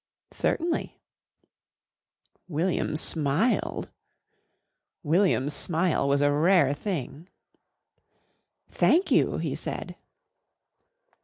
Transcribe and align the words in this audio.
"Certainly." 0.31 0.99
William 2.47 2.95
smiled. 2.95 3.91
William's 5.03 5.53
smile 5.53 6.07
was 6.07 6.21
a 6.21 6.31
rare 6.31 6.73
thing. 6.73 7.29
"Thank 8.71 9.11
you," 9.11 9.37
he 9.37 9.55
said. 9.55 9.95